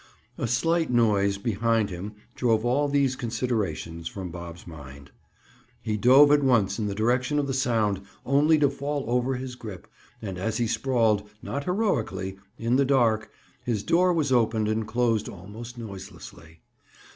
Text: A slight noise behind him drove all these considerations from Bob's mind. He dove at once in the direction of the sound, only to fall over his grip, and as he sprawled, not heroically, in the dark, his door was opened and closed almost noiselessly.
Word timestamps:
A 0.39 0.47
slight 0.47 0.89
noise 0.89 1.37
behind 1.37 1.91
him 1.91 2.15
drove 2.33 2.65
all 2.65 2.87
these 2.87 3.15
considerations 3.15 4.07
from 4.07 4.31
Bob's 4.31 4.65
mind. 4.65 5.11
He 5.79 5.95
dove 5.95 6.31
at 6.31 6.41
once 6.43 6.79
in 6.79 6.87
the 6.87 6.95
direction 6.95 7.37
of 7.37 7.45
the 7.45 7.53
sound, 7.53 8.01
only 8.25 8.57
to 8.57 8.69
fall 8.71 9.03
over 9.07 9.35
his 9.35 9.53
grip, 9.53 9.85
and 10.19 10.39
as 10.39 10.57
he 10.57 10.65
sprawled, 10.65 11.29
not 11.43 11.65
heroically, 11.65 12.39
in 12.57 12.77
the 12.77 12.83
dark, 12.85 13.29
his 13.63 13.83
door 13.83 14.11
was 14.11 14.31
opened 14.31 14.67
and 14.67 14.87
closed 14.87 15.29
almost 15.29 15.77
noiselessly. 15.77 16.61